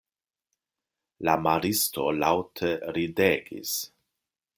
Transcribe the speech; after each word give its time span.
La 1.27 1.35
maristo 1.47 2.05
laŭte 2.23 2.71
ridegis. 2.97 3.75